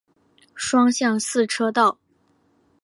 [0.55, 1.99] 双向四车道。